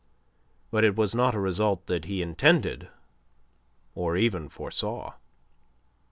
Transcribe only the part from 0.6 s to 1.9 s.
But it was not a result